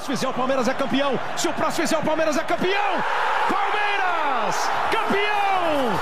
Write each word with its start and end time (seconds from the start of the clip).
próximo 0.00 0.16
fizer, 0.16 0.28
o 0.28 0.32
Palmeiras 0.32 0.66
é 0.68 0.74
campeão. 0.74 1.20
Se 1.36 1.48
o 1.48 1.52
próximo 1.52 1.82
fizer, 1.86 1.98
o 1.98 2.02
Palmeiras 2.02 2.36
é 2.38 2.42
campeão. 2.42 3.04
Palmeiras, 3.48 4.70
campeão! 4.90 6.00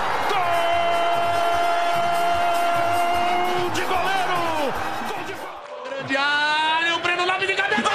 Gol 3.59 3.71
de 3.71 3.83
goleiro! 3.83 4.73
Gol 5.09 5.25
de 5.27 5.35
Grande 5.91 6.17
área, 6.17 6.95
o 6.95 6.99
Breno 7.01 7.27
Lopes 7.27 7.49
de 7.49 7.55
cabeça. 7.55 7.91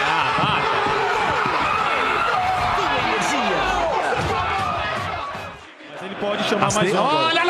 Mas 5.91 6.01
ele 6.01 6.15
pode 6.15 6.43
chamar 6.43 6.73
mais 6.73 6.93
um. 6.93 6.97
Olha 6.97 7.42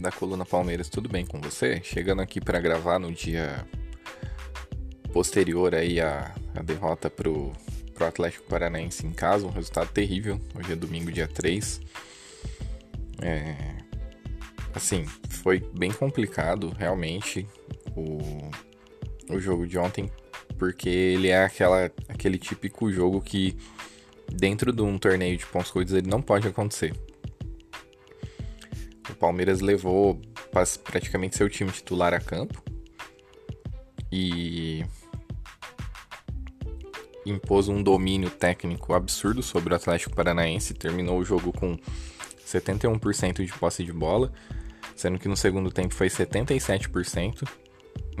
da 0.00 0.12
Coluna 0.12 0.44
Palmeiras, 0.44 0.88
tudo 0.88 1.08
bem 1.08 1.24
com 1.24 1.40
você? 1.40 1.80
Chegando 1.82 2.20
aqui 2.22 2.40
para 2.40 2.60
gravar 2.60 2.98
no 2.98 3.12
dia 3.12 3.66
posterior 5.12 5.74
aí 5.74 6.00
à, 6.00 6.34
à 6.54 6.62
derrota 6.62 7.08
pro, 7.08 7.52
pro 7.94 8.06
Atlético 8.06 8.46
Paranaense 8.48 9.06
em 9.06 9.12
casa, 9.12 9.46
um 9.46 9.50
resultado 9.50 9.90
terrível. 9.90 10.40
Hoje 10.54 10.72
é 10.72 10.76
domingo, 10.76 11.10
dia 11.10 11.26
3. 11.26 11.80
É, 13.22 13.56
assim, 14.74 15.06
foi 15.30 15.60
bem 15.60 15.92
complicado, 15.92 16.74
realmente, 16.78 17.46
o, 17.96 18.18
o 19.34 19.40
jogo 19.40 19.66
de 19.66 19.78
ontem, 19.78 20.10
porque 20.58 20.88
ele 20.88 21.28
é 21.28 21.44
aquela, 21.44 21.90
aquele 22.08 22.38
típico 22.38 22.92
jogo 22.92 23.20
que 23.20 23.56
dentro 24.30 24.72
de 24.72 24.82
um 24.82 24.98
torneio 24.98 25.36
de 25.36 25.46
pontos 25.46 25.70
corridos 25.70 25.94
ele 25.94 26.08
não 26.08 26.20
pode 26.20 26.46
acontecer. 26.46 26.92
O 29.16 29.18
Palmeiras 29.18 29.62
levou 29.62 30.20
praticamente 30.84 31.36
seu 31.36 31.48
time 31.48 31.70
titular 31.72 32.12
a 32.12 32.20
campo 32.20 32.62
e 34.12 34.84
impôs 37.24 37.66
um 37.68 37.82
domínio 37.82 38.28
técnico 38.28 38.92
absurdo 38.92 39.42
sobre 39.42 39.72
o 39.72 39.76
Atlético 39.76 40.14
Paranaense. 40.14 40.74
Terminou 40.74 41.18
o 41.18 41.24
jogo 41.24 41.50
com 41.50 41.78
71% 42.46 43.42
de 43.42 43.52
posse 43.54 43.82
de 43.82 43.92
bola, 43.92 44.30
sendo 44.94 45.18
que 45.18 45.28
no 45.28 45.36
segundo 45.36 45.70
tempo 45.70 45.94
foi 45.94 46.08
77%. 46.08 47.48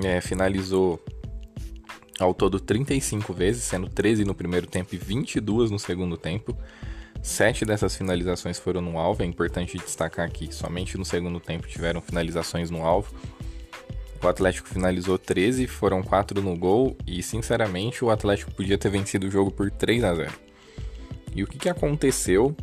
É, 0.02 0.22
finalizou 0.22 0.98
ao 2.18 2.32
todo 2.32 2.58
35 2.58 3.34
vezes, 3.34 3.64
sendo 3.64 3.86
13 3.90 4.24
no 4.24 4.34
primeiro 4.34 4.66
tempo 4.66 4.94
e 4.94 4.98
22 4.98 5.70
no 5.70 5.78
segundo 5.78 6.16
tempo. 6.16 6.56
Sete 7.22 7.64
dessas 7.64 7.96
finalizações 7.96 8.58
foram 8.58 8.80
no 8.80 8.98
alvo, 8.98 9.22
é 9.22 9.26
importante 9.26 9.76
destacar 9.78 10.30
que 10.30 10.54
somente 10.54 10.96
no 10.96 11.04
segundo 11.04 11.40
tempo 11.40 11.66
tiveram 11.66 12.00
finalizações 12.00 12.70
no 12.70 12.84
alvo. 12.84 13.14
O 14.22 14.28
Atlético 14.28 14.68
finalizou 14.68 15.18
13, 15.18 15.66
foram 15.66 16.02
4 16.02 16.42
no 16.42 16.56
gol 16.56 16.96
e, 17.06 17.22
sinceramente, 17.22 18.04
o 18.04 18.10
Atlético 18.10 18.52
podia 18.52 18.78
ter 18.78 18.88
vencido 18.88 19.26
o 19.26 19.30
jogo 19.30 19.50
por 19.50 19.70
3 19.70 20.02
a 20.04 20.14
0. 20.14 20.32
E 21.34 21.42
o 21.42 21.46
que, 21.46 21.58
que 21.58 21.68
aconteceu 21.68 22.56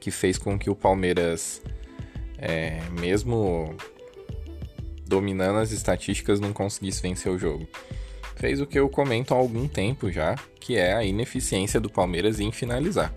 que 0.00 0.10
fez 0.10 0.36
com 0.36 0.58
que 0.58 0.68
o 0.68 0.74
Palmeiras, 0.74 1.62
é, 2.36 2.80
mesmo 3.00 3.74
dominando 5.06 5.58
as 5.58 5.70
estatísticas, 5.70 6.40
não 6.40 6.52
conseguisse 6.52 7.00
vencer 7.00 7.32
o 7.32 7.38
jogo? 7.38 7.66
Fez 8.38 8.60
o 8.60 8.66
que 8.66 8.78
eu 8.78 8.88
comento 8.88 9.34
há 9.34 9.36
algum 9.36 9.66
tempo 9.66 10.10
já, 10.10 10.36
que 10.60 10.76
é 10.76 10.94
a 10.94 11.04
ineficiência 11.04 11.80
do 11.80 11.90
Palmeiras 11.90 12.38
em 12.38 12.52
finalizar. 12.52 13.12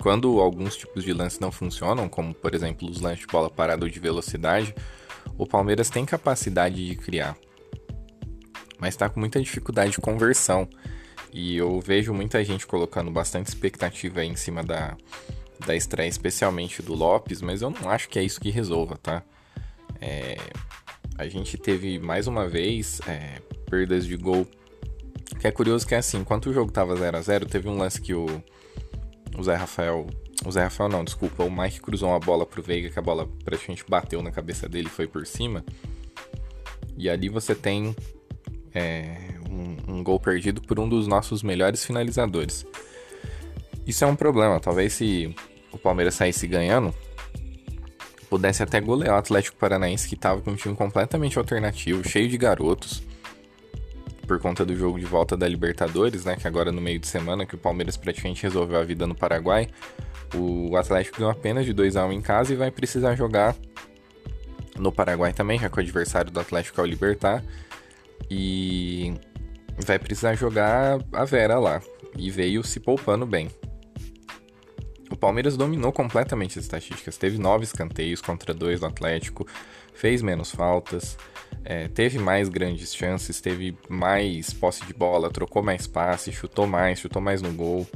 Quando 0.00 0.40
alguns 0.40 0.76
tipos 0.76 1.04
de 1.04 1.12
lances 1.12 1.38
não 1.38 1.52
funcionam, 1.52 2.08
como 2.08 2.34
por 2.34 2.54
exemplo 2.54 2.88
os 2.88 3.00
lances 3.00 3.20
de 3.20 3.26
bola 3.26 3.50
parada 3.50 3.84
ou 3.84 3.90
de 3.90 4.00
velocidade, 4.00 4.74
o 5.38 5.46
Palmeiras 5.46 5.90
tem 5.90 6.04
capacidade 6.04 6.86
de 6.86 6.96
criar, 6.96 7.36
mas 8.78 8.94
está 8.94 9.08
com 9.08 9.20
muita 9.20 9.40
dificuldade 9.40 9.92
de 9.92 9.98
conversão. 9.98 10.68
E 11.32 11.56
eu 11.56 11.80
vejo 11.80 12.12
muita 12.12 12.44
gente 12.44 12.66
colocando 12.66 13.10
bastante 13.10 13.46
expectativa 13.46 14.24
em 14.24 14.36
cima 14.36 14.62
da, 14.62 14.96
da 15.66 15.76
estreia, 15.76 16.08
especialmente 16.08 16.82
do 16.82 16.94
Lopes, 16.94 17.40
mas 17.40 17.62
eu 17.62 17.70
não 17.70 17.88
acho 17.88 18.08
que 18.08 18.18
é 18.18 18.22
isso 18.22 18.40
que 18.40 18.50
resolva, 18.50 18.96
tá? 18.96 19.22
É, 20.00 20.36
a 21.16 21.28
gente 21.28 21.56
teve 21.56 21.98
mais 21.98 22.26
uma 22.26 22.48
vez 22.48 23.00
é, 23.06 23.40
perdas 23.70 24.04
de 24.06 24.16
gol 24.16 24.46
que 25.42 25.48
é 25.48 25.50
curioso 25.50 25.84
que 25.84 25.92
é 25.92 25.98
assim, 25.98 26.18
enquanto 26.18 26.50
o 26.50 26.52
jogo 26.52 26.70
tava 26.70 26.94
0 26.94 27.16
a 27.16 27.20
0 27.20 27.46
teve 27.46 27.68
um 27.68 27.76
lance 27.76 28.00
que 28.00 28.14
o, 28.14 28.26
o 29.36 29.42
Zé 29.42 29.56
Rafael. 29.56 30.06
O 30.46 30.52
Zé 30.52 30.62
Rafael 30.62 30.88
não, 30.88 31.02
desculpa, 31.02 31.42
o 31.42 31.50
Mike 31.50 31.80
cruzou 31.80 32.10
uma 32.10 32.20
bola 32.20 32.46
pro 32.46 32.62
Veiga, 32.62 32.88
que 32.88 32.98
a 32.98 33.02
bola 33.02 33.28
praticamente 33.44 33.84
bateu 33.88 34.22
na 34.22 34.30
cabeça 34.30 34.68
dele 34.68 34.86
e 34.86 34.90
foi 34.90 35.08
por 35.08 35.26
cima. 35.26 35.64
E 36.96 37.10
ali 37.10 37.28
você 37.28 37.56
tem 37.56 37.94
é, 38.72 39.34
um, 39.50 39.96
um 39.96 40.04
gol 40.04 40.20
perdido 40.20 40.62
por 40.62 40.78
um 40.78 40.88
dos 40.88 41.08
nossos 41.08 41.42
melhores 41.42 41.84
finalizadores. 41.84 42.64
Isso 43.84 44.04
é 44.04 44.06
um 44.06 44.14
problema, 44.14 44.60
talvez 44.60 44.92
se 44.92 45.34
o 45.72 45.78
Palmeiras 45.78 46.14
saísse 46.14 46.46
ganhando, 46.46 46.94
pudesse 48.30 48.62
até 48.62 48.80
golear 48.80 49.16
o 49.16 49.18
Atlético 49.18 49.56
Paranaense, 49.56 50.08
que 50.08 50.14
tava 50.14 50.40
com 50.40 50.52
um 50.52 50.56
time 50.56 50.76
completamente 50.76 51.36
alternativo, 51.36 52.08
cheio 52.08 52.28
de 52.28 52.38
garotos 52.38 53.02
por 54.32 54.40
conta 54.40 54.64
do 54.64 54.74
jogo 54.74 54.98
de 54.98 55.04
volta 55.04 55.36
da 55.36 55.46
Libertadores, 55.46 56.24
né? 56.24 56.36
Que 56.36 56.48
agora 56.48 56.72
no 56.72 56.80
meio 56.80 56.98
de 56.98 57.06
semana, 57.06 57.44
que 57.44 57.54
o 57.54 57.58
Palmeiras 57.58 57.98
praticamente 57.98 58.42
resolveu 58.42 58.80
a 58.80 58.82
vida 58.82 59.06
no 59.06 59.14
Paraguai. 59.14 59.68
O 60.34 60.74
Atlético 60.74 61.18
ganhou 61.18 61.30
apenas 61.30 61.66
de 61.66 61.74
2 61.74 61.96
a 61.96 62.06
1 62.06 62.12
em 62.14 62.22
casa 62.22 62.50
e 62.50 62.56
vai 62.56 62.70
precisar 62.70 63.14
jogar 63.14 63.54
no 64.78 64.90
Paraguai 64.90 65.34
também, 65.34 65.58
já 65.58 65.68
que 65.68 65.76
o 65.76 65.80
adversário 65.80 66.30
do 66.30 66.40
Atlético 66.40 66.80
é 66.80 66.84
o 66.84 66.86
Libertar. 66.86 67.44
E 68.30 69.12
vai 69.76 69.98
precisar 69.98 70.34
jogar 70.34 70.98
a 71.12 71.24
Vera 71.26 71.58
lá. 71.58 71.82
E 72.16 72.30
veio 72.30 72.64
se 72.64 72.80
poupando 72.80 73.26
bem. 73.26 73.50
O 75.10 75.16
Palmeiras 75.16 75.58
dominou 75.58 75.92
completamente 75.92 76.58
as 76.58 76.64
estatísticas. 76.64 77.18
Teve 77.18 77.36
nove 77.36 77.64
escanteios 77.64 78.22
contra 78.22 78.54
dois 78.54 78.80
do 78.80 78.86
Atlético. 78.86 79.46
Fez 79.92 80.22
menos 80.22 80.50
faltas. 80.50 81.16
É, 81.64 81.86
teve 81.88 82.18
mais 82.18 82.48
grandes 82.48 82.94
chances, 82.94 83.40
teve 83.40 83.76
mais 83.88 84.52
posse 84.52 84.84
de 84.84 84.92
bola, 84.92 85.30
trocou 85.30 85.62
mais 85.62 85.86
passe, 85.86 86.32
chutou 86.32 86.66
mais, 86.66 86.98
chutou 86.98 87.22
mais 87.22 87.40
no 87.40 87.52
gol. 87.52 87.86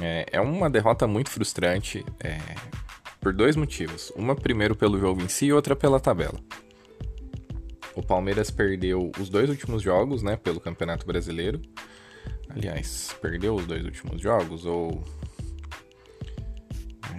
É, 0.00 0.26
é 0.32 0.40
uma 0.40 0.70
derrota 0.70 1.06
muito 1.06 1.30
frustrante 1.30 2.04
é, 2.20 2.38
por 3.20 3.32
dois 3.32 3.56
motivos. 3.56 4.10
Uma, 4.16 4.34
primeiro, 4.34 4.74
pelo 4.74 4.98
jogo 4.98 5.22
em 5.22 5.28
si, 5.28 5.46
e 5.46 5.52
outra 5.52 5.76
pela 5.76 6.00
tabela. 6.00 6.38
O 7.94 8.02
Palmeiras 8.02 8.50
perdeu 8.50 9.10
os 9.18 9.28
dois 9.28 9.50
últimos 9.50 9.82
jogos, 9.82 10.22
né, 10.22 10.36
pelo 10.36 10.60
Campeonato 10.60 11.04
Brasileiro. 11.04 11.60
Aliás, 12.48 13.14
perdeu 13.20 13.54
os 13.54 13.66
dois 13.66 13.84
últimos 13.84 14.20
jogos 14.20 14.64
ou. 14.64 15.04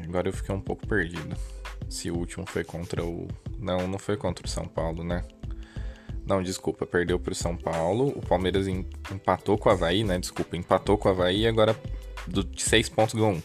Agora 0.03 0.27
eu 0.27 0.33
fiquei 0.33 0.53
um 0.53 0.61
pouco 0.61 0.85
perdido. 0.87 1.35
Se 1.89 2.09
o 2.09 2.17
último 2.17 2.45
foi 2.47 2.63
contra 2.63 3.03
o. 3.03 3.27
Não, 3.61 3.87
não 3.87 3.99
foi 3.99 4.17
contra 4.17 4.45
o 4.45 4.49
São 4.49 4.67
Paulo, 4.67 5.03
né? 5.03 5.23
Não, 6.25 6.41
desculpa, 6.41 6.85
perdeu 6.85 7.19
pro 7.19 7.33
São 7.35 7.55
Paulo. 7.55 8.09
O 8.09 8.21
Palmeiras 8.25 8.67
em- 8.67 8.85
empatou 9.11 9.57
com 9.57 9.69
o 9.69 9.71
Havaí, 9.71 10.03
né? 10.03 10.17
Desculpa, 10.19 10.57
empatou 10.57 10.97
com 10.97 11.07
o 11.07 11.11
Havaí 11.11 11.41
e 11.41 11.47
agora 11.47 11.75
do- 12.27 12.43
de 12.43 12.61
seis 12.61 12.89
pontos 12.89 13.13
ganhou 13.15 13.31
um. 13.33 13.41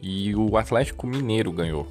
E 0.00 0.34
o 0.34 0.56
Atlético 0.56 1.06
Mineiro 1.06 1.50
ganhou 1.52 1.90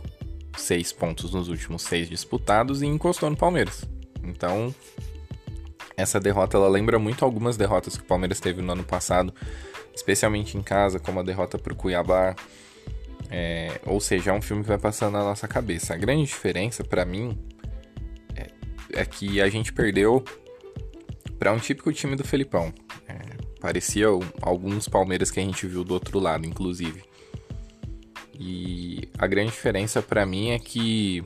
seis 0.57 0.91
pontos 0.91 1.33
nos 1.33 1.47
últimos 1.47 1.81
seis 1.81 2.09
disputados 2.09 2.81
e 2.81 2.85
encostou 2.85 3.29
no 3.29 3.35
Palmeiras. 3.37 3.85
Então, 4.23 4.73
essa 5.97 6.19
derrota 6.19 6.57
ela 6.57 6.67
lembra 6.69 6.99
muito 6.99 7.25
algumas 7.25 7.57
derrotas 7.57 7.97
que 7.97 8.03
o 8.03 8.07
Palmeiras 8.07 8.39
teve 8.39 8.61
no 8.61 8.71
ano 8.71 8.83
passado, 8.83 9.33
especialmente 9.95 10.57
em 10.57 10.61
casa, 10.61 10.99
como 10.99 11.19
a 11.19 11.23
derrota 11.23 11.57
pro 11.57 11.75
Cuiabá. 11.75 12.35
É, 13.35 13.81
ou 13.87 13.99
seja, 13.99 14.29
é 14.29 14.33
um 14.33 14.43
filme 14.43 14.61
que 14.61 14.69
vai 14.69 14.77
passando 14.77 15.13
na 15.13 15.23
nossa 15.23 15.47
cabeça. 15.47 15.95
A 15.95 15.97
grande 15.97 16.25
diferença 16.25 16.83
pra 16.83 17.03
mim 17.03 17.35
é, 18.35 19.01
é 19.01 19.03
que 19.03 19.41
a 19.41 19.49
gente 19.49 19.73
perdeu 19.73 20.23
para 21.39 21.51
um 21.51 21.57
típico 21.57 21.91
time 21.91 22.15
do 22.15 22.23
Felipão. 22.23 22.71
É, 23.07 23.17
parecia 23.59 24.05
alguns 24.39 24.87
Palmeiras 24.87 25.31
que 25.31 25.39
a 25.39 25.43
gente 25.43 25.65
viu 25.65 25.83
do 25.83 25.95
outro 25.95 26.19
lado, 26.19 26.45
inclusive. 26.45 27.03
E 28.39 29.09
a 29.17 29.25
grande 29.25 29.49
diferença 29.49 29.99
pra 29.99 30.27
mim 30.27 30.51
é 30.51 30.59
que 30.59 31.25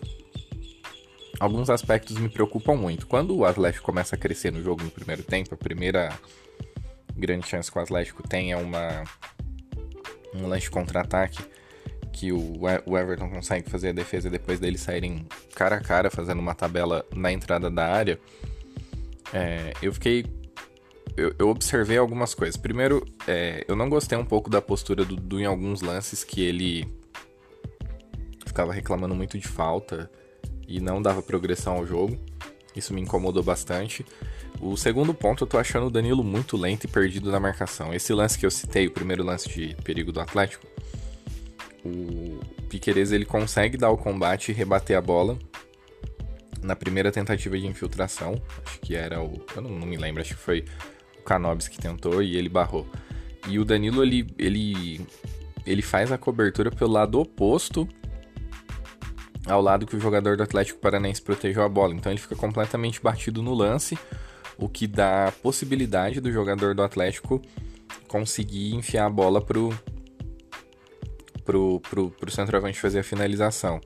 alguns 1.42 1.70
aspectos 1.70 2.18
me 2.18 2.30
preocupam 2.30 2.76
muito. 2.76 3.06
Quando 3.06 3.36
o 3.36 3.44
Atlético 3.44 3.84
começa 3.84 4.16
a 4.16 4.18
crescer 4.18 4.50
no 4.54 4.64
jogo 4.64 4.82
no 4.82 4.92
primeiro 4.92 5.24
tempo, 5.24 5.54
a 5.54 5.58
primeira 5.58 6.18
grande 7.18 7.46
chance 7.48 7.70
que 7.70 7.78
o 7.78 7.82
Atlético 7.82 8.26
tenha 8.26 8.58
uma 8.58 9.04
um 10.34 10.48
lance 10.48 10.70
contra-ataque 10.70 11.57
que 12.18 12.32
o, 12.32 12.98
Everton 12.98 13.30
consegue 13.30 13.70
fazer 13.70 13.90
a 13.90 13.92
defesa 13.92 14.28
depois 14.28 14.60
deles 14.60 14.82
saírem 14.82 15.28
cara 15.54 15.76
a 15.76 15.80
cara 15.80 16.10
fazendo 16.10 16.40
uma 16.40 16.56
tabela 16.56 17.06
na 17.16 17.32
entrada 17.32 17.70
da 17.70 17.86
área, 17.86 18.20
é, 19.32 19.72
eu 19.84 19.94
fiquei. 19.94 20.26
Eu, 21.16 21.34
eu, 21.38 21.50
observei 21.50 21.98
algumas 21.98 22.34
coisas. 22.34 22.58
Primeiro, 22.58 23.06
é, 23.28 23.64
eu 23.68 23.76
não 23.76 23.88
gostei 23.88 24.18
um 24.18 24.26
pouco 24.26 24.50
da 24.50 24.62
postura 24.62 25.06
do 25.06 25.16
Dudu 25.16 25.40
em 25.40 25.46
alguns 25.46 25.82
lances 25.82 26.24
que 26.24 26.42
ele 26.42 26.88
ficava 28.46 28.74
reclamando 28.74 29.14
muito 29.14 29.38
de 29.38 29.48
falta 29.48 30.10
e 30.68 30.80
não 30.80 31.02
dava 31.02 31.22
progressão 31.22 31.76
ao 31.76 31.86
jogo. 31.86 32.18
Isso 32.76 32.94
me 32.94 33.02
incomodou 33.02 33.44
bastante. 33.44 34.06
O 34.60 34.76
segundo 34.76 35.14
ponto, 35.14 35.44
eu 35.44 35.48
tô 35.48 35.58
achando 35.60 35.88
o 35.88 35.92
Danilo 35.92 36.24
muito 36.24 36.58
lento 36.58 36.86
e 36.86 36.88
perdido 36.88 37.32
na 37.32 37.40
marcação. 37.40 37.94
Esse 37.94 38.12
lance 38.12 38.38
que 38.38 38.46
eu 38.46 38.52
citei, 38.52 38.88
o 38.88 38.92
primeiro 38.92 39.24
lance 39.24 39.48
de 39.50 39.76
perigo 39.84 40.12
do 40.12 40.20
Atlético, 40.20 40.66
o 41.86 42.40
Piquerez 42.70 43.12
ele 43.12 43.26
consegue 43.26 43.78
dar 43.78 43.90
o 43.90 43.98
combate 43.98 44.52
e 44.52 44.54
rebater 44.54 44.98
a 44.98 45.02
bola 45.02 45.38
na 46.62 46.76
primeira 46.76 47.12
tentativa 47.12 47.58
de 47.58 47.66
infiltração. 47.66 48.42
Acho 48.66 48.80
que 48.80 48.96
era 48.96 49.22
o. 49.22 49.42
Eu 49.56 49.62
não, 49.62 49.72
não 49.72 49.88
me 49.88 49.98
lembro, 49.98 50.22
acho 50.22 50.36
que 50.36 50.42
foi 50.42 50.66
o 51.20 51.24
Canobis 51.24 51.68
que 51.68 51.78
tentou 51.78 52.22
e 52.22 52.36
ele 52.36 52.50
barrou. 52.50 52.88
E 53.48 53.60
o 53.60 53.66
Danilo 53.66 54.04
ele, 54.04 54.28
ele, 54.38 55.06
ele 55.66 55.82
faz 55.82 56.12
a 56.12 56.18
cobertura 56.18 56.70
pelo 56.70 56.92
lado 56.92 57.20
oposto 57.20 57.88
ao 59.46 59.62
lado 59.62 59.86
que 59.86 59.96
o 59.96 60.00
jogador 60.00 60.36
do 60.36 60.44
Atlético 60.44 60.80
Paranaense 60.80 61.22
protegeu 61.22 61.64
a 61.64 61.70
bola. 61.70 61.96
Então 61.96 62.12
ele 62.12 62.20
fica 62.20 62.36
completamente 62.36 63.02
batido 63.02 63.42
no 63.42 63.54
lance, 63.54 63.98
o 64.58 64.68
que 64.68 64.86
dá 64.86 65.28
a 65.28 65.32
possibilidade 65.32 66.20
do 66.20 66.32
jogador 66.32 66.76
do 66.76 66.84
Atlético 66.84 67.42
conseguir 68.08 68.76
enfiar 68.76 69.06
a 69.06 69.10
bola 69.10 69.42
pro, 69.42 69.70
pro, 71.48 71.80
pro, 71.90 72.12
pro 72.12 72.30
centroavante 72.32 72.80
fazer 72.80 73.00
a 73.00 73.04
finalização. 73.04 73.82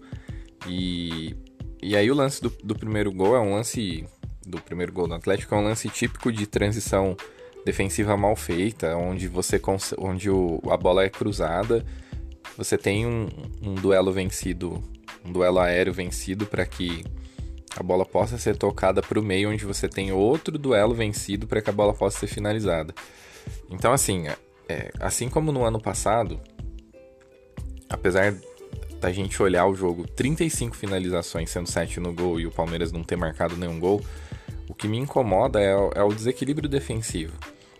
E, 0.67 1.35
e 1.81 1.95
aí 1.95 2.11
o 2.11 2.15
lance 2.15 2.41
do, 2.41 2.49
do 2.63 2.75
primeiro 2.75 3.11
gol 3.11 3.35
é 3.35 3.39
um 3.39 3.53
lance. 3.53 4.05
Do 4.43 4.59
primeiro 4.59 4.91
gol 4.91 5.07
do 5.07 5.13
Atlético 5.13 5.53
é 5.53 5.57
um 5.59 5.63
lance 5.63 5.87
típico 5.87 6.31
de 6.31 6.47
transição 6.47 7.15
defensiva 7.63 8.17
mal 8.17 8.35
feita, 8.35 8.97
onde 8.97 9.27
você 9.27 9.61
onde 9.99 10.31
o, 10.31 10.59
a 10.67 10.75
bola 10.75 11.03
é 11.03 11.09
cruzada, 11.09 11.85
você 12.57 12.75
tem 12.75 13.05
um, 13.05 13.27
um 13.61 13.75
duelo 13.75 14.11
vencido 14.11 14.81
um 15.23 15.31
duelo 15.31 15.59
aéreo 15.59 15.93
vencido 15.93 16.45
para 16.45 16.65
que 16.65 17.03
a 17.77 17.83
bola 17.83 18.05
possa 18.05 18.37
ser 18.37 18.57
tocada 18.57 19.01
para 19.01 19.19
o 19.19 19.23
meio, 19.23 19.51
onde 19.51 19.65
você 19.65 19.87
tem 19.87 20.11
outro 20.11 20.57
duelo 20.57 20.93
vencido 20.93 21.47
para 21.47 21.61
que 21.61 21.69
a 21.69 21.73
bola 21.73 21.93
possa 21.93 22.19
ser 22.19 22.27
finalizada. 22.27 22.93
Então, 23.69 23.93
assim, 23.93 24.27
é, 24.67 24.91
assim 24.99 25.29
como 25.29 25.51
no 25.51 25.63
ano 25.63 25.79
passado, 25.79 26.39
apesar 27.91 28.33
da 28.99 29.11
gente 29.11 29.41
olhar 29.41 29.65
o 29.65 29.75
jogo 29.75 30.07
35 30.07 30.75
finalizações, 30.75 31.49
sendo 31.49 31.69
7 31.69 31.99
no 31.99 32.13
gol 32.13 32.39
e 32.39 32.45
o 32.45 32.51
Palmeiras 32.51 32.91
não 32.91 33.03
ter 33.03 33.15
marcado 33.15 33.57
nenhum 33.57 33.79
gol, 33.79 34.01
o 34.67 34.73
que 34.73 34.87
me 34.87 34.97
incomoda 34.97 35.59
é, 35.59 35.71
é 35.95 36.03
o 36.03 36.13
desequilíbrio 36.13 36.69
defensivo. 36.69 37.33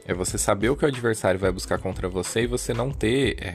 É 0.06 0.14
você 0.14 0.38
saber 0.38 0.70
o 0.70 0.76
que 0.76 0.84
o 0.84 0.88
adversário 0.88 1.40
vai 1.40 1.52
buscar 1.52 1.78
contra 1.78 2.10
você 2.10 2.42
e 2.42 2.48
você 2.48 2.74
não 2.74 2.92
ter 2.92 3.38
é, 3.40 3.54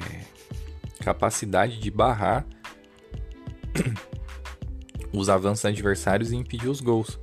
capacidade 1.03 1.79
de 1.79 1.91
barrar 1.91 2.47
os 5.13 5.29
avanços 5.29 5.65
adversários 5.65 6.31
e 6.31 6.37
impedir 6.37 6.69
os 6.69 6.81
gols. 6.81 7.19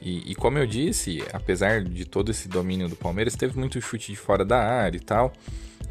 E, 0.00 0.32
e, 0.32 0.34
como 0.34 0.58
eu 0.58 0.66
disse, 0.66 1.24
apesar 1.32 1.82
de 1.82 2.04
todo 2.04 2.30
esse 2.30 2.46
domínio 2.46 2.90
do 2.90 2.96
Palmeiras, 2.96 3.34
teve 3.34 3.58
muito 3.58 3.80
chute 3.80 4.12
de 4.12 4.16
fora 4.16 4.44
da 4.44 4.58
área 4.58 4.98
e 4.98 5.00
tal. 5.00 5.32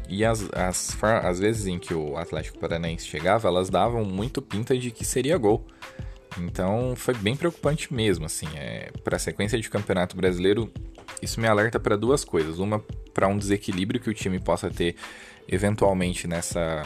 E 0.08 0.24
as, 0.24 0.48
as, 0.52 0.96
as 1.02 1.38
vezes 1.38 1.66
em 1.66 1.78
que 1.78 1.94
o 1.94 2.16
Atlético 2.16 2.58
Paranaense 2.58 3.06
chegava, 3.06 3.48
elas 3.48 3.70
davam 3.70 4.04
muito 4.04 4.42
pinta 4.42 4.76
de 4.76 4.90
que 4.90 5.04
seria 5.04 5.36
gol. 5.38 5.66
Então 6.38 6.94
foi 6.96 7.14
bem 7.14 7.36
preocupante 7.36 7.92
mesmo, 7.92 8.26
assim. 8.26 8.46
É, 8.56 8.90
para 9.02 9.16
a 9.16 9.18
sequência 9.18 9.58
de 9.58 9.70
campeonato 9.70 10.16
brasileiro, 10.16 10.70
isso 11.22 11.40
me 11.40 11.46
alerta 11.46 11.80
para 11.80 11.96
duas 11.96 12.24
coisas. 12.24 12.58
Uma, 12.58 12.78
para 13.12 13.28
um 13.28 13.38
desequilíbrio 13.38 14.00
que 14.00 14.10
o 14.10 14.14
time 14.14 14.38
possa 14.38 14.70
ter 14.70 14.96
eventualmente 15.48 16.26
nessa 16.26 16.82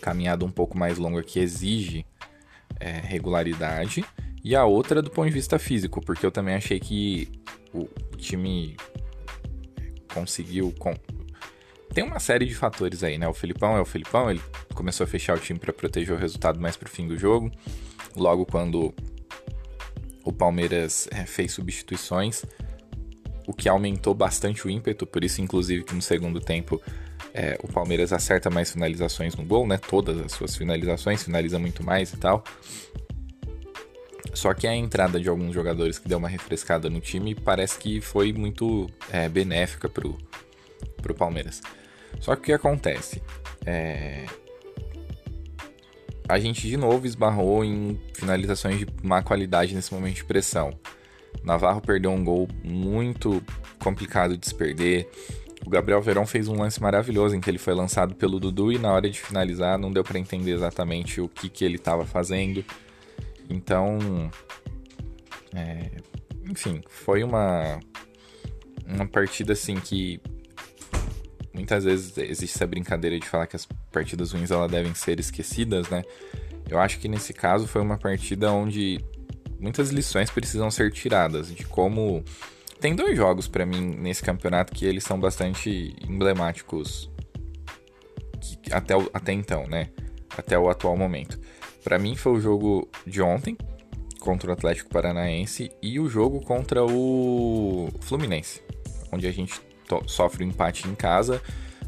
caminhada 0.00 0.44
um 0.44 0.50
pouco 0.50 0.78
mais 0.78 0.98
longa 0.98 1.22
que 1.22 1.40
exige 1.40 2.06
é, 2.78 3.00
regularidade, 3.00 4.04
e 4.44 4.54
a 4.54 4.64
outra 4.64 5.02
do 5.02 5.10
ponto 5.10 5.26
de 5.26 5.34
vista 5.34 5.58
físico, 5.58 6.00
porque 6.00 6.24
eu 6.24 6.30
também 6.30 6.54
achei 6.54 6.78
que 6.78 7.28
o 7.74 7.88
time 8.16 8.76
conseguiu. 10.14 10.72
Com... 10.78 10.94
Tem 11.92 12.04
uma 12.04 12.20
série 12.20 12.44
de 12.44 12.54
fatores 12.54 13.02
aí, 13.02 13.16
né? 13.16 13.26
O 13.26 13.34
Filipão 13.34 13.76
é 13.76 13.80
o 13.80 13.84
Filipão, 13.84 14.30
ele 14.30 14.40
começou 14.74 15.04
a 15.04 15.06
fechar 15.06 15.36
o 15.36 15.40
time 15.40 15.58
para 15.58 15.72
proteger 15.72 16.14
o 16.14 16.18
resultado 16.18 16.60
mais 16.60 16.76
pro 16.76 16.88
fim 16.88 17.08
do 17.08 17.16
jogo. 17.16 17.50
Logo 18.14 18.44
quando 18.44 18.94
o 20.24 20.32
Palmeiras 20.32 21.08
é, 21.10 21.24
fez 21.24 21.52
substituições, 21.52 22.44
o 23.46 23.54
que 23.54 23.68
aumentou 23.68 24.12
bastante 24.12 24.66
o 24.66 24.70
ímpeto, 24.70 25.06
por 25.06 25.22
isso, 25.22 25.40
inclusive, 25.40 25.84
que 25.84 25.94
no 25.94 26.02
segundo 26.02 26.40
tempo 26.40 26.82
é, 27.32 27.56
o 27.62 27.68
Palmeiras 27.68 28.12
acerta 28.12 28.50
mais 28.50 28.70
finalizações 28.70 29.36
no 29.36 29.44
gol, 29.44 29.66
né? 29.66 29.78
Todas 29.78 30.18
as 30.18 30.32
suas 30.32 30.56
finalizações, 30.56 31.22
finaliza 31.22 31.58
muito 31.58 31.84
mais 31.84 32.12
e 32.12 32.16
tal. 32.16 32.42
Só 34.34 34.52
que 34.52 34.66
a 34.66 34.74
entrada 34.74 35.18
de 35.18 35.28
alguns 35.28 35.54
jogadores 35.54 35.98
que 35.98 36.08
deu 36.08 36.18
uma 36.18 36.28
refrescada 36.28 36.90
no 36.90 37.00
time 37.00 37.34
parece 37.34 37.78
que 37.78 38.00
foi 38.00 38.32
muito 38.32 38.90
é, 39.10 39.28
benéfica 39.28 39.88
pro, 39.88 40.18
pro 41.06 41.14
Palmeiras. 41.14 41.62
Só 42.20 42.34
que 42.34 42.42
o 42.42 42.44
que 42.44 42.52
acontece? 42.52 43.22
É... 43.64 44.26
A 46.28 46.38
gente 46.40 46.66
de 46.66 46.76
novo 46.76 47.06
esbarrou 47.06 47.64
em 47.64 48.00
finalizações 48.14 48.80
de 48.80 48.86
má 49.02 49.22
qualidade 49.22 49.74
nesse 49.74 49.94
momento 49.94 50.16
de 50.16 50.24
pressão. 50.24 50.76
Navarro 51.44 51.80
perdeu 51.80 52.10
um 52.10 52.24
gol 52.24 52.48
muito 52.64 53.40
complicado 53.78 54.36
de 54.36 54.46
se 54.48 54.54
perder. 54.54 55.08
O 55.64 55.70
Gabriel 55.70 56.02
Verão 56.02 56.26
fez 56.26 56.48
um 56.48 56.58
lance 56.60 56.82
maravilhoso 56.82 57.36
em 57.36 57.40
que 57.40 57.48
ele 57.48 57.58
foi 57.58 57.74
lançado 57.74 58.14
pelo 58.16 58.40
Dudu 58.40 58.72
e 58.72 58.78
na 58.78 58.92
hora 58.92 59.08
de 59.08 59.20
finalizar 59.20 59.78
não 59.78 59.92
deu 59.92 60.02
para 60.02 60.18
entender 60.18 60.52
exatamente 60.52 61.20
o 61.20 61.28
que, 61.28 61.48
que 61.48 61.64
ele 61.64 61.76
estava 61.76 62.04
fazendo. 62.04 62.64
Então, 63.48 63.98
é, 65.54 65.90
enfim, 66.48 66.82
foi 66.88 67.22
uma 67.22 67.78
uma 68.88 69.06
partida 69.06 69.52
assim 69.52 69.76
que 69.76 70.20
muitas 71.56 71.84
vezes 71.84 72.16
existe 72.18 72.54
essa 72.54 72.66
brincadeira 72.66 73.18
de 73.18 73.26
falar 73.26 73.46
que 73.46 73.56
as 73.56 73.66
partidas 73.90 74.32
ruins 74.32 74.50
elas 74.50 74.70
devem 74.70 74.94
ser 74.94 75.18
esquecidas, 75.18 75.88
né? 75.88 76.04
Eu 76.68 76.78
acho 76.78 76.98
que 76.98 77.08
nesse 77.08 77.32
caso 77.32 77.66
foi 77.66 77.80
uma 77.80 77.96
partida 77.96 78.52
onde 78.52 79.00
muitas 79.58 79.90
lições 79.90 80.30
precisam 80.30 80.70
ser 80.70 80.92
tiradas 80.92 81.52
de 81.52 81.64
como 81.64 82.22
tem 82.80 82.94
dois 82.94 83.16
jogos 83.16 83.48
para 83.48 83.64
mim 83.64 83.80
nesse 83.80 84.22
campeonato 84.22 84.72
que 84.72 84.84
eles 84.84 85.02
são 85.02 85.18
bastante 85.18 85.96
emblemáticos 86.06 87.10
que, 88.40 88.72
até, 88.72 88.94
o, 88.94 89.10
até 89.14 89.32
então, 89.32 89.66
né? 89.66 89.88
Até 90.36 90.58
o 90.58 90.68
atual 90.68 90.96
momento. 90.96 91.40
Para 91.82 91.98
mim 91.98 92.14
foi 92.14 92.32
o 92.32 92.40
jogo 92.40 92.88
de 93.06 93.22
ontem 93.22 93.56
contra 94.20 94.50
o 94.50 94.52
Atlético 94.52 94.90
Paranaense 94.90 95.70
e 95.80 95.98
o 95.98 96.08
jogo 96.08 96.40
contra 96.40 96.84
o 96.84 97.88
Fluminense, 98.00 98.60
onde 99.10 99.26
a 99.26 99.32
gente 99.32 99.60
sofre 100.06 100.44
um 100.44 100.48
empate 100.48 100.88
em 100.88 100.94
casa 100.94 101.40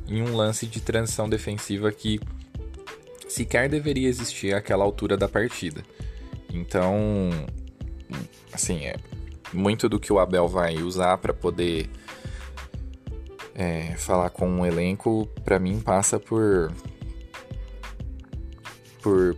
em 0.09 0.23
um 0.23 0.35
lance 0.35 0.67
de 0.67 0.81
transição 0.81 1.29
defensiva 1.29 1.93
que 1.93 2.19
sequer 3.29 3.69
deveria 3.69 4.09
existir 4.09 4.55
àquela 4.55 4.85
altura 4.85 5.17
da 5.17 5.29
partida. 5.29 5.83
Então, 6.51 7.31
assim, 8.53 8.87
é, 8.87 8.97
muito 9.53 9.89
do 9.89 10.01
que 10.01 10.13
o 10.13 10.19
Abel 10.19 10.49
vai 10.49 10.79
usar 10.79 11.19
para 11.19 11.35
poder 11.35 11.89
é, 13.55 13.95
falar 13.97 14.31
com 14.31 14.49
um 14.49 14.65
elenco, 14.65 15.27
para 15.45 15.59
mim 15.59 15.81
passa 15.81 16.19
por 16.19 16.73
por 19.03 19.37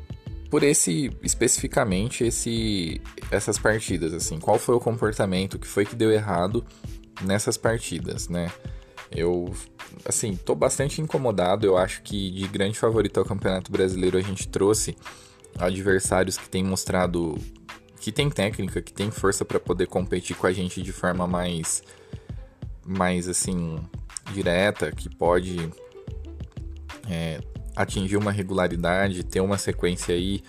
por 0.51 0.63
esse 0.63 1.11
especificamente 1.23 2.25
esse 2.25 3.01
essas 3.31 3.59
partidas 3.59 4.13
assim, 4.13 4.41
qual 4.41 4.59
foi 4.59 4.75
o 4.75 4.81
comportamento 4.81 5.59
que 5.59 5.67
foi 5.67 5.85
que 5.85 5.95
deu 5.95 6.11
errado 6.11 6.65
nessas 7.23 7.57
partidas, 7.57 8.29
né? 8.29 8.51
Eu 9.11 9.55
assim, 10.05 10.37
tô 10.37 10.55
bastante 10.55 11.01
incomodado, 11.01 11.67
eu 11.67 11.77
acho 11.77 12.03
que 12.03 12.31
de 12.31 12.47
grande 12.47 12.79
favorito 12.79 13.19
ao 13.19 13.27
Campeonato 13.27 13.71
Brasileiro 13.71 14.17
a 14.17 14.23
gente 14.23 14.49
trouxe 14.49 14.97
adversários 15.59 16.39
que 16.39 16.49
têm 16.49 16.63
mostrado 16.63 17.37
que 18.01 18.11
tem 18.11 18.31
técnica, 18.31 18.81
que 18.81 18.93
tem 18.93 19.11
força 19.11 19.45
para 19.45 19.61
poder 19.61 19.87
competir 19.87 20.35
com 20.35 20.47
a 20.47 20.53
gente 20.53 20.81
de 20.81 20.93
forma 20.93 21.27
mais 21.27 21.83
mais 22.85 23.29
assim 23.29 23.79
direta, 24.33 24.91
que 24.91 25.09
pode 25.09 25.71
é, 27.09 27.41
atingir 27.75 28.17
uma 28.17 28.33
regularidade, 28.33 29.25
ter 29.25 29.41
uma 29.41 29.59
sequência 29.59 30.15
aí. 30.15 30.43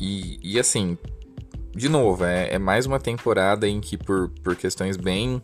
E, 0.00 0.38
e 0.42 0.58
assim, 0.58 0.96
de 1.78 1.88
novo, 1.88 2.24
é, 2.24 2.54
é 2.54 2.58
mais 2.58 2.86
uma 2.86 2.98
temporada 2.98 3.68
em 3.68 3.80
que 3.80 3.96
por, 3.96 4.28
por 4.42 4.56
questões 4.56 4.96
bem 4.96 5.40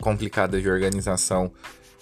complicadas 0.00 0.60
de 0.60 0.68
organização, 0.68 1.52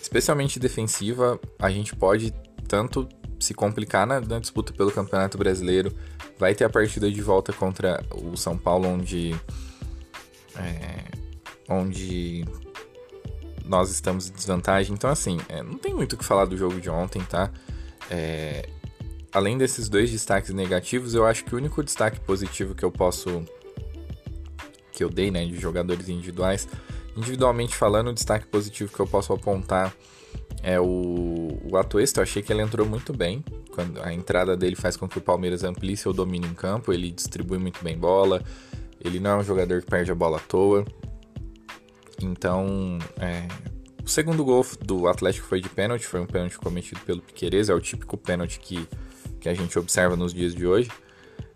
especialmente 0.01 0.59
defensiva, 0.59 1.39
a 1.59 1.71
gente 1.71 1.95
pode 1.95 2.33
tanto 2.67 3.07
se 3.39 3.53
complicar 3.53 4.07
na, 4.07 4.19
na, 4.19 4.39
disputa 4.39 4.73
pelo 4.73 4.91
Campeonato 4.91 5.37
Brasileiro. 5.37 5.95
Vai 6.39 6.55
ter 6.55 6.65
a 6.65 6.71
partida 6.71 7.11
de 7.11 7.21
volta 7.21 7.53
contra 7.53 8.03
o 8.15 8.35
São 8.35 8.57
Paulo, 8.57 8.89
onde, 8.89 9.37
é, 10.57 11.05
onde 11.69 12.47
nós 13.63 13.91
estamos 13.91 14.31
em 14.31 14.33
desvantagem. 14.33 14.95
Então, 14.95 15.11
assim, 15.11 15.39
é, 15.51 15.63
não 15.63 15.77
tem 15.77 15.93
muito 15.95 16.15
o 16.15 16.17
que 16.17 16.25
falar 16.25 16.47
do 16.47 16.57
jogo 16.57 16.81
de 16.81 16.89
ontem, 16.89 17.21
tá? 17.23 17.51
É, 18.11 18.67
além 19.37 19.59
desses 19.59 19.87
dois 19.87 20.11
destaques 20.11 20.51
negativos, 20.55 21.15
eu 21.15 21.27
acho 21.27 21.45
que 21.45 21.55
o 21.55 21.59
único 21.59 21.85
destaque 21.85 22.19
positivo 22.21 22.75
que 22.75 22.83
eu 22.83 22.91
posso. 22.91 23.45
que 24.91 25.05
eu 25.05 25.11
dei, 25.11 25.31
né, 25.31 25.45
de 25.45 25.61
jogadores 25.61 26.09
individuais. 26.09 26.67
Individualmente 27.15 27.77
falando, 27.77 28.09
o 28.09 28.15
destaque 28.15 28.47
positivo 28.47 28.91
que 28.91 28.99
eu 28.99 29.07
posso 29.07 29.35
apontar 29.35 29.95
é 30.63 30.81
o, 30.81 31.61
o 31.71 31.77
Atuesta. 31.77 32.21
Eu 32.21 32.23
achei 32.23 32.43
que 32.43 32.51
ele 32.51 32.63
entrou 32.63 32.87
muito 32.87 33.13
bem. 33.13 33.45
Quando 33.75 34.03
a 34.03 34.11
entrada 34.11 34.57
dele 34.57 34.75
faz 34.75 34.97
com 34.97 35.07
que 35.07 35.19
o 35.19 35.21
Palmeiras 35.21 35.63
amplie 35.65 35.99
seu 35.99 36.15
domínio 36.15 36.51
em 36.51 36.55
campo. 36.55 36.91
Ele 36.91 37.11
distribui 37.11 37.59
muito 37.59 37.85
bem 37.85 37.99
bola. 37.99 38.43
Ele 38.99 39.21
não 39.21 39.33
é 39.33 39.37
um 39.37 39.45
jogador 39.45 39.83
que 39.83 39.87
perde 39.87 40.11
a 40.11 40.15
bola 40.15 40.39
à 40.39 40.41
toa. 40.41 40.83
Então, 42.23 42.99
é, 43.21 43.47
o 44.03 44.09
segundo 44.09 44.43
gol 44.43 44.65
do 44.81 45.09
Atlético 45.09 45.47
foi 45.47 45.61
de 45.61 45.69
pênalti, 45.69 46.07
foi 46.07 46.21
um 46.21 46.27
pênalti 46.27 46.57
cometido 46.57 47.01
pelo 47.01 47.21
Piqueires, 47.21 47.69
é 47.69 47.75
o 47.75 47.81
típico 47.81 48.17
pênalti 48.17 48.59
que, 48.61 48.89
que 49.47 49.51
a 49.51 49.55
gente 49.55 49.79
observa 49.79 50.17
nos 50.17 50.35
dias 50.35 50.53
de 50.53 50.67
hoje. 50.67 50.91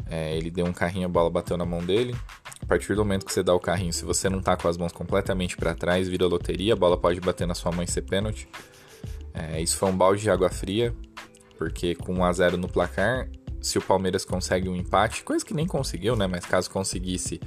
É, 0.09 0.37
ele 0.37 0.49
deu 0.49 0.65
um 0.65 0.73
carrinho, 0.73 1.07
a 1.07 1.09
bola 1.09 1.29
bateu 1.29 1.57
na 1.57 1.65
mão 1.65 1.85
dele. 1.85 2.15
A 2.63 2.67
partir 2.67 2.95
do 2.95 3.05
momento 3.05 3.27
que 3.27 3.33
você 3.33 3.43
dá 3.43 3.53
o 3.53 3.59
carrinho, 3.59 3.93
se 3.93 4.05
você 4.05 4.29
não 4.29 4.41
tá 4.41 4.57
com 4.57 4.69
as 4.69 4.77
mãos 4.77 4.93
completamente 4.93 5.57
para 5.57 5.75
trás, 5.75 6.09
vira 6.09 6.25
loteria, 6.27 6.75
a 6.75 6.77
bola 6.77 6.97
pode 6.97 7.21
bater 7.21 7.49
na 7.49 7.55
sua 7.55 7.73
mão 7.73 7.83
e 7.83 7.89
ser 7.89 8.03
pênalti. 8.03 8.49
É, 9.35 9.61
isso 9.61 9.77
foi 9.77 9.89
um 9.89 9.97
balde 9.97 10.23
de 10.23 10.31
água 10.31 10.49
fria, 10.49 10.95
porque 11.59 11.97
com 11.97 12.15
1 12.15 12.25
a 12.25 12.33
0 12.33 12.57
no 12.59 12.69
placar, 12.69 13.29
se 13.61 13.77
o 13.77 13.83
Palmeiras 13.83 14.25
consegue 14.25 14.69
um 14.69 14.77
empate, 14.77 15.25
coisa 15.25 15.45
que 15.45 15.53
nem 15.53 15.67
conseguiu, 15.67 16.15
né? 16.15 16.29
Mas 16.29 16.45
caso 16.45 16.71
conseguisse, 16.71 17.41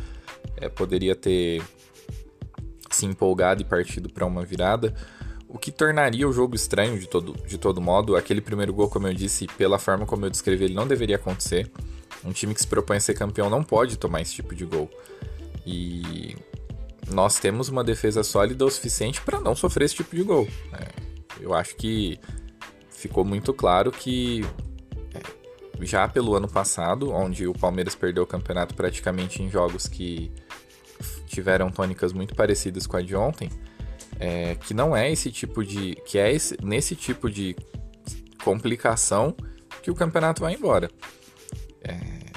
é, 0.58 0.68
poderia 0.68 1.16
ter 1.16 1.64
se 2.92 3.06
empolgado 3.06 3.62
e 3.62 3.66
partido 3.66 4.10
para 4.10 4.26
uma 4.26 4.44
virada, 4.44 4.94
o 5.54 5.60
que 5.60 5.72
tornaria 5.72 6.28
o 6.28 6.34
jogo 6.34 6.56
estranho 6.56 6.98
de 6.98 7.08
todo, 7.08 7.34
de 7.48 7.60
todo 7.60 7.80
modo. 7.80 8.16
Aquele 8.16 8.42
primeiro 8.42 8.74
gol, 8.74 8.90
como 8.90 9.08
eu 9.08 9.14
disse, 9.14 9.46
pela 9.56 9.78
forma 9.78 10.04
como 10.04 10.26
eu 10.26 10.30
descrevi, 10.32 10.66
ele 10.66 10.74
não 10.74 10.88
deveria 10.88 11.16
acontecer. 11.16 11.72
Um 12.26 12.32
time 12.32 12.56
que 12.56 12.62
se 12.62 12.68
propõe 12.68 12.98
a 12.98 13.00
ser 13.00 13.14
campeão 13.14 13.52
não 13.52 13.64
pode 13.64 13.96
tomar 13.98 14.22
esse 14.22 14.34
tipo 14.34 14.56
de 14.56 14.66
gol. 14.66 14.90
E 15.64 16.36
nós 17.12 17.38
temos 17.40 17.70
uma 17.70 17.84
defesa 17.84 18.24
sólida 18.24 18.66
o 18.66 18.72
suficiente 18.72 19.22
para 19.22 19.40
não 19.40 19.56
sofrer 19.56 19.86
esse 19.86 19.96
tipo 19.96 20.16
de 20.16 20.24
gol. 20.24 20.48
É, 20.74 20.88
eu 21.40 21.54
acho 21.54 21.76
que 21.76 22.20
ficou 22.90 23.24
muito 23.24 23.54
claro 23.54 23.92
que 23.92 24.44
é, 25.14 25.86
já 25.86 26.08
pelo 26.08 26.36
ano 26.36 26.48
passado, 26.48 27.12
onde 27.12 27.46
o 27.46 27.54
Palmeiras 27.54 27.94
perdeu 27.94 28.24
o 28.24 28.28
campeonato 28.28 28.74
praticamente 28.74 29.44
em 29.44 29.52
jogos 29.52 29.86
que 29.88 30.32
tiveram 31.28 31.70
tônicas 31.70 32.12
muito 32.12 32.34
parecidas 32.34 32.88
com 32.88 32.98
a 32.98 33.02
de 33.04 33.16
ontem, 33.16 33.52
é, 34.24 34.56
que 34.56 34.74
não 34.74 34.96
é 34.96 35.12
esse 35.12 35.30
tipo 35.30 35.66
de. 35.66 35.96
que 36.06 36.18
é 36.18 36.32
esse, 36.32 36.56
nesse 36.64 36.96
tipo 36.96 37.30
de 37.30 37.54
complicação 38.42 39.36
que 39.82 39.92
o 39.92 39.96
campeonato 39.96 40.42
vai 40.42 40.54
embora. 40.54 40.90
É... 41.82 42.32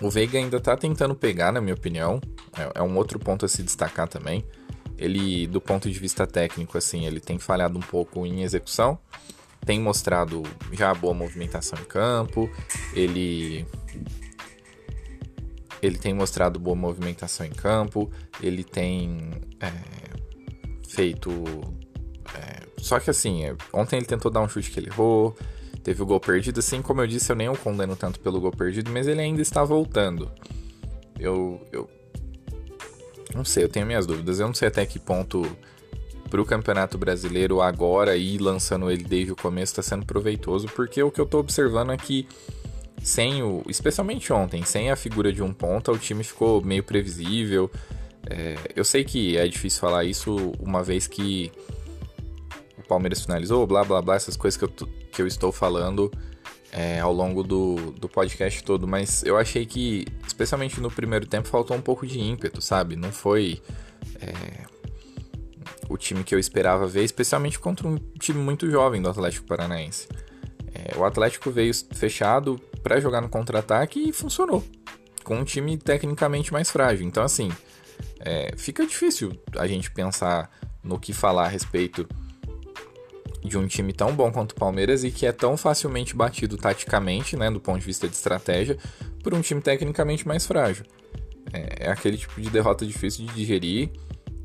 O 0.00 0.08
Veiga 0.08 0.38
ainda 0.38 0.60
tá 0.60 0.76
tentando 0.76 1.16
pegar, 1.16 1.50
na 1.50 1.60
minha 1.60 1.74
opinião. 1.74 2.20
É, 2.56 2.78
é, 2.78 2.82
um 2.82 2.96
outro 2.96 3.18
ponto 3.18 3.44
a 3.44 3.48
se 3.48 3.60
destacar 3.60 4.06
também. 4.06 4.44
Ele, 4.96 5.48
do 5.48 5.60
ponto 5.60 5.90
de 5.90 5.98
vista 5.98 6.24
técnico, 6.24 6.78
assim, 6.78 7.04
ele 7.04 7.18
tem 7.18 7.40
falhado 7.40 7.76
um 7.76 7.82
pouco 7.82 8.24
em 8.24 8.44
execução. 8.44 8.96
Tem 9.66 9.80
mostrado 9.80 10.44
já 10.70 10.94
boa 10.94 11.12
movimentação 11.12 11.76
em 11.80 11.84
campo. 11.84 12.48
Ele 12.94 13.66
ele 15.82 15.98
tem 15.98 16.12
mostrado 16.14 16.58
boa 16.58 16.76
movimentação 16.76 17.46
em 17.46 17.50
campo, 17.50 18.10
ele 18.42 18.64
tem 18.64 19.30
é, 19.60 19.72
feito. 20.88 21.30
É, 22.34 22.66
só 22.78 22.98
que 22.98 23.10
assim, 23.10 23.44
é, 23.44 23.56
ontem 23.72 23.96
ele 23.96 24.06
tentou 24.06 24.30
dar 24.30 24.40
um 24.40 24.48
chute 24.48 24.70
que 24.70 24.80
ele 24.80 24.88
errou, 24.88 25.36
teve 25.82 26.02
o 26.02 26.06
gol 26.06 26.20
perdido. 26.20 26.60
Assim 26.60 26.82
como 26.82 27.00
eu 27.00 27.06
disse, 27.06 27.30
eu 27.30 27.36
nem 27.36 27.48
o 27.48 27.56
condeno 27.56 27.96
tanto 27.96 28.20
pelo 28.20 28.40
gol 28.40 28.52
perdido, 28.52 28.90
mas 28.90 29.06
ele 29.06 29.20
ainda 29.20 29.42
está 29.42 29.62
voltando. 29.64 30.30
Eu, 31.18 31.60
eu 31.72 31.88
não 33.34 33.44
sei, 33.44 33.64
eu 33.64 33.68
tenho 33.68 33.86
minhas 33.86 34.06
dúvidas. 34.06 34.40
Eu 34.40 34.46
não 34.46 34.54
sei 34.54 34.68
até 34.68 34.84
que 34.86 34.98
ponto 34.98 35.44
para 36.28 36.40
o 36.40 36.44
Campeonato 36.44 36.98
Brasileiro 36.98 37.60
agora 37.60 38.16
e 38.16 38.36
lançando 38.38 38.90
ele 38.90 39.02
desde 39.02 39.32
o 39.32 39.36
começo 39.36 39.72
está 39.72 39.82
sendo 39.82 40.04
proveitoso, 40.04 40.68
porque 40.68 41.02
o 41.02 41.10
que 41.10 41.20
eu 41.20 41.24
estou 41.24 41.40
observando 41.40 41.92
é 41.92 41.96
que 41.96 42.28
sem 43.08 43.42
o. 43.42 43.62
Especialmente 43.66 44.30
ontem, 44.32 44.62
sem 44.64 44.90
a 44.90 44.96
figura 44.96 45.32
de 45.32 45.42
um 45.42 45.52
ponta, 45.52 45.90
o 45.90 45.98
time 45.98 46.22
ficou 46.22 46.62
meio 46.62 46.82
previsível. 46.82 47.70
É, 48.28 48.56
eu 48.76 48.84
sei 48.84 49.02
que 49.02 49.38
é 49.38 49.48
difícil 49.48 49.80
falar 49.80 50.04
isso 50.04 50.52
uma 50.60 50.82
vez 50.82 51.06
que 51.06 51.50
o 52.76 52.82
Palmeiras 52.86 53.22
finalizou, 53.22 53.66
blá 53.66 53.82
blá 53.82 54.02
blá, 54.02 54.14
essas 54.14 54.36
coisas 54.36 54.58
que 54.58 54.64
eu, 54.64 54.88
que 55.10 55.22
eu 55.22 55.26
estou 55.26 55.50
falando 55.50 56.12
é, 56.70 57.00
ao 57.00 57.12
longo 57.12 57.42
do, 57.42 57.76
do 57.92 58.10
podcast 58.10 58.62
todo, 58.62 58.86
mas 58.86 59.22
eu 59.22 59.38
achei 59.38 59.64
que, 59.64 60.06
especialmente 60.26 60.78
no 60.78 60.90
primeiro 60.90 61.26
tempo, 61.26 61.48
faltou 61.48 61.74
um 61.74 61.80
pouco 61.80 62.06
de 62.06 62.20
ímpeto, 62.20 62.60
sabe? 62.60 62.94
Não 62.94 63.10
foi 63.10 63.62
é, 64.20 64.66
o 65.88 65.96
time 65.96 66.22
que 66.22 66.34
eu 66.34 66.38
esperava 66.38 66.86
ver, 66.86 67.04
especialmente 67.04 67.58
contra 67.58 67.88
um 67.88 67.96
time 68.18 68.38
muito 68.38 68.70
jovem 68.70 69.00
do 69.00 69.08
Atlético 69.08 69.46
Paranaense. 69.46 70.06
É, 70.74 70.94
o 70.98 71.04
Atlético 71.06 71.50
veio 71.50 71.72
fechado, 71.94 72.60
para 72.82 73.00
jogar 73.00 73.20
no 73.20 73.28
contra-ataque 73.28 74.08
e 74.08 74.12
funcionou. 74.12 74.64
Com 75.24 75.38
um 75.38 75.44
time 75.44 75.76
tecnicamente 75.76 76.52
mais 76.52 76.70
frágil. 76.70 77.06
Então, 77.06 77.22
assim, 77.22 77.50
é, 78.20 78.52
fica 78.56 78.86
difícil 78.86 79.32
a 79.56 79.66
gente 79.66 79.90
pensar 79.90 80.50
no 80.82 80.98
que 80.98 81.12
falar 81.12 81.44
a 81.44 81.48
respeito 81.48 82.08
de 83.44 83.56
um 83.56 83.66
time 83.66 83.92
tão 83.92 84.14
bom 84.14 84.30
quanto 84.32 84.52
o 84.52 84.54
Palmeiras 84.54 85.04
e 85.04 85.10
que 85.10 85.26
é 85.26 85.32
tão 85.32 85.56
facilmente 85.56 86.14
batido 86.14 86.56
taticamente, 86.56 87.36
né, 87.36 87.50
do 87.50 87.60
ponto 87.60 87.78
de 87.78 87.86
vista 87.86 88.08
de 88.08 88.14
estratégia, 88.14 88.76
por 89.22 89.34
um 89.34 89.40
time 89.40 89.60
tecnicamente 89.60 90.26
mais 90.26 90.46
frágil. 90.46 90.84
É, 91.52 91.86
é 91.86 91.90
aquele 91.90 92.16
tipo 92.16 92.40
de 92.40 92.50
derrota 92.50 92.84
difícil 92.84 93.26
de 93.26 93.34
digerir, 93.34 93.90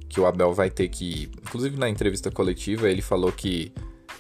que 0.08 0.20
o 0.20 0.26
Abel 0.26 0.54
vai 0.54 0.70
ter 0.70 0.88
que. 0.90 1.30
Inclusive 1.42 1.78
na 1.78 1.90
entrevista 1.90 2.30
coletiva 2.30 2.90
ele 2.90 3.02
falou 3.02 3.32
que 3.32 3.74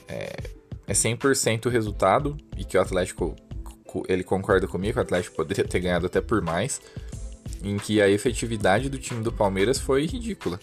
é, 0.08 0.50
é 0.88 0.94
100% 0.94 1.68
o 1.68 1.70
resultado 1.70 2.36
e 2.58 2.66
que 2.66 2.78
o 2.78 2.82
Atlético 2.82 3.36
ele 4.08 4.24
concorda 4.24 4.68
comigo 4.68 4.98
o 4.98 5.02
Atlético 5.02 5.36
poderia 5.36 5.64
ter 5.66 5.80
ganhado 5.80 6.06
até 6.06 6.22
por 6.22 6.42
mais, 6.42 6.82
em 7.62 7.78
que 7.78 8.02
a 8.02 8.10
efetividade 8.10 8.90
do 8.90 8.98
time 8.98 9.22
do 9.24 9.32
Palmeiras 9.32 9.80
foi 9.80 10.06
ridícula. 10.06 10.60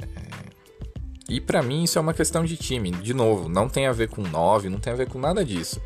É... 0.00 0.06
E 1.28 1.40
para 1.40 1.62
mim 1.62 1.84
isso 1.84 1.98
é 1.98 2.00
uma 2.00 2.14
questão 2.14 2.44
de 2.44 2.56
time, 2.56 2.90
de 2.90 3.14
novo, 3.14 3.48
não 3.48 3.68
tem 3.68 3.86
a 3.86 3.92
ver 3.92 4.08
com 4.08 4.22
9, 4.22 4.68
não 4.68 4.78
tem 4.78 4.92
a 4.92 4.96
ver 4.96 5.08
com 5.08 5.18
nada 5.18 5.44
disso. 5.44 5.80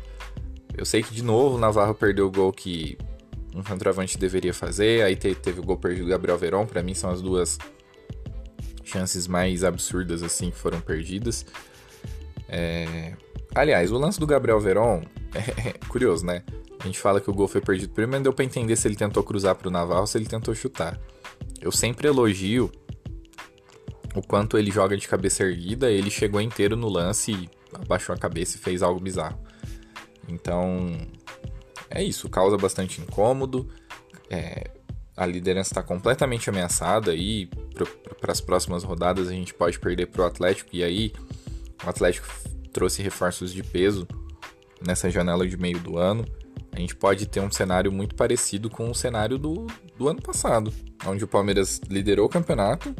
Eu 0.75 0.85
sei 0.85 1.01
que 1.01 1.13
de 1.13 1.23
novo 1.23 1.55
o 1.55 1.59
Navarro 1.59 1.95
perdeu 1.95 2.27
o 2.27 2.31
gol 2.31 2.51
que 2.51 2.97
um 3.55 3.63
centroavante 3.63 4.17
deveria 4.17 4.53
fazer, 4.53 5.03
aí 5.03 5.15
teve 5.15 5.59
o 5.59 5.63
gol 5.63 5.77
perdido 5.77 6.05
do 6.05 6.09
Gabriel 6.09 6.37
Veron, 6.37 6.65
para 6.67 6.83
mim 6.83 6.93
são 6.93 7.09
as 7.09 7.21
duas 7.21 7.57
chances 8.83 9.27
mais 9.27 9.63
absurdas 9.63 10.21
assim 10.23 10.51
que 10.51 10.57
foram 10.57 10.79
perdidas. 10.79 11.45
É... 12.47 13.13
Aliás, 13.55 13.91
o 13.91 13.97
lance 13.97 14.19
do 14.19 14.27
Gabriel 14.27 14.59
Veron 14.59 15.03
é 15.33 15.73
curioso, 15.87 16.25
né? 16.25 16.43
A 16.79 16.85
gente 16.85 16.99
fala 16.99 17.19
que 17.19 17.29
o 17.29 17.33
gol 17.33 17.47
foi 17.47 17.61
perdido 17.61 17.91
primeiro, 17.91 18.11
mas 18.11 18.23
deu 18.23 18.33
pra 18.33 18.45
entender 18.45 18.75
se 18.75 18.87
ele 18.87 18.95
tentou 18.95 19.23
cruzar 19.23 19.55
pro 19.55 19.71
Navarro 19.71 20.01
ou 20.01 20.07
se 20.07 20.17
ele 20.17 20.25
tentou 20.25 20.53
chutar. 20.53 20.99
Eu 21.59 21.71
sempre 21.71 22.07
elogio 22.07 22.71
o 24.15 24.21
quanto 24.21 24.57
ele 24.57 24.71
joga 24.71 24.95
de 24.95 25.07
cabeça 25.07 25.43
erguida, 25.43 25.91
ele 25.91 26.09
chegou 26.09 26.39
inteiro 26.41 26.75
no 26.75 26.87
lance 26.87 27.31
e 27.31 27.49
abaixou 27.73 28.13
a 28.13 28.17
cabeça 28.17 28.57
e 28.57 28.59
fez 28.59 28.81
algo 28.81 28.99
bizarro. 28.99 29.39
Então, 30.27 30.97
é 31.89 32.03
isso, 32.03 32.29
causa 32.29 32.57
bastante 32.57 33.01
incômodo. 33.01 33.67
É, 34.29 34.71
a 35.15 35.25
liderança 35.25 35.71
está 35.71 35.83
completamente 35.83 36.49
ameaçada 36.49 37.15
e 37.15 37.49
para 38.19 38.31
as 38.31 38.41
próximas 38.41 38.83
rodadas 38.83 39.27
a 39.27 39.31
gente 39.31 39.53
pode 39.53 39.79
perder 39.79 40.07
para 40.07 40.21
o 40.21 40.25
Atlético 40.25 40.69
e 40.73 40.83
aí 40.83 41.13
o 41.83 41.89
Atlético 41.89 42.27
trouxe 42.77 43.01
reforços 43.01 43.51
de 43.51 43.63
peso 43.63 44.07
nessa 44.85 45.09
janela 45.09 45.47
de 45.47 45.57
meio 45.57 45.79
do 45.79 45.97
ano, 45.97 46.23
a 46.71 46.79
gente 46.79 46.95
pode 46.95 47.25
ter 47.25 47.39
um 47.39 47.49
cenário 47.49 47.91
muito 47.91 48.13
parecido 48.13 48.69
com 48.69 48.87
o 48.87 48.93
cenário 48.93 49.39
do, 49.39 49.65
do 49.97 50.07
ano 50.07 50.21
passado, 50.21 50.71
onde 51.07 51.23
o 51.23 51.27
Palmeiras 51.27 51.81
liderou 51.89 52.27
o 52.27 52.29
campeonato 52.29 52.95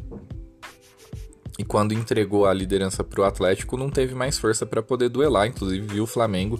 e 1.59 1.63
quando 1.63 1.93
entregou 1.93 2.47
a 2.47 2.53
liderança 2.55 3.03
para 3.03 3.21
o 3.21 3.23
Atlético 3.23 3.77
não 3.77 3.91
teve 3.91 4.15
mais 4.15 4.39
força 4.39 4.65
para 4.65 4.81
poder 4.81 5.09
duelar, 5.09 5.45
inclusive 5.45 5.85
viu 5.85 6.05
o 6.05 6.07
Flamengo 6.07 6.59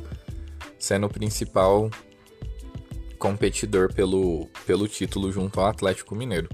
sendo 0.78 1.08
o 1.08 1.10
principal 1.10 1.90
competidor 3.18 3.92
pelo, 3.92 4.48
pelo 4.68 4.88
título 4.88 5.32
junto 5.32 5.60
ao 5.60 5.66
Atlético 5.66 6.14
Mineiro. 6.14 6.50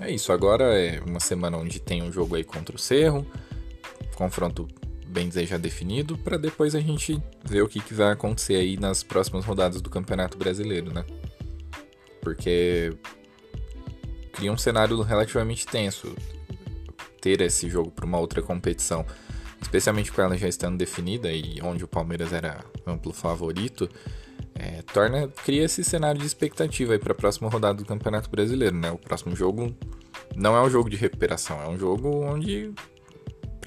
É 0.00 0.08
isso, 0.08 0.32
agora 0.32 0.72
é 0.72 1.00
uma 1.00 1.18
semana 1.18 1.56
onde 1.56 1.80
tem 1.80 2.00
um 2.00 2.12
jogo 2.12 2.36
aí 2.36 2.44
contra 2.44 2.76
o 2.76 2.78
Cerro, 2.78 3.26
confronto 4.14 4.68
bem 5.10 5.28
dizer 5.28 5.46
já 5.46 5.58
definido, 5.58 6.16
para 6.16 6.36
depois 6.36 6.74
a 6.74 6.80
gente 6.80 7.20
ver 7.44 7.62
o 7.62 7.68
que, 7.68 7.80
que 7.80 7.92
vai 7.92 8.12
acontecer 8.12 8.54
aí 8.54 8.76
nas 8.76 9.02
próximas 9.02 9.44
rodadas 9.44 9.80
do 9.80 9.90
Campeonato 9.90 10.38
Brasileiro, 10.38 10.92
né? 10.92 11.04
Porque 12.22 12.96
cria 14.32 14.52
um 14.52 14.56
cenário 14.56 15.00
relativamente 15.02 15.66
tenso 15.66 16.14
ter 17.20 17.40
esse 17.40 17.68
jogo 17.68 17.90
para 17.90 18.06
uma 18.06 18.18
outra 18.18 18.40
competição, 18.40 19.04
especialmente 19.60 20.10
com 20.10 20.22
ela 20.22 20.36
já 20.38 20.48
estando 20.48 20.78
definida 20.78 21.30
e 21.32 21.60
onde 21.62 21.84
o 21.84 21.88
Palmeiras 21.88 22.32
era 22.32 22.64
amplo 22.86 23.12
favorito, 23.12 23.88
é, 24.54 24.82
torna 24.82 25.28
cria 25.28 25.64
esse 25.64 25.82
cenário 25.82 26.20
de 26.20 26.26
expectativa 26.26 26.98
para 26.98 27.12
a 27.12 27.14
próxima 27.14 27.48
rodada 27.48 27.78
do 27.78 27.84
Campeonato 27.84 28.30
Brasileiro, 28.30 28.76
né? 28.76 28.90
O 28.90 28.98
próximo 28.98 29.34
jogo 29.34 29.74
não 30.36 30.56
é 30.56 30.62
um 30.62 30.70
jogo 30.70 30.88
de 30.88 30.96
recuperação, 30.96 31.60
é 31.62 31.68
um 31.68 31.78
jogo 31.78 32.24
onde 32.24 32.72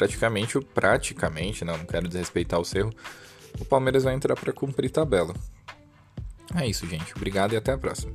praticamente, 0.04 0.60
praticamente, 0.60 1.64
não, 1.64 1.78
não 1.78 1.86
quero 1.86 2.08
desrespeitar 2.08 2.60
o 2.60 2.66
Cerro, 2.66 2.92
o 3.60 3.66
Palmeiras 3.66 4.04
vai 4.04 4.14
entrar 4.14 4.36
para 4.36 4.52
cumprir 4.52 4.90
tabela. 4.90 5.34
É 6.56 6.68
isso, 6.68 6.88
gente. 6.88 7.14
Obrigado 7.16 7.54
e 7.54 7.58
até 7.58 7.72
a 7.72 7.78
próxima. 7.78 8.14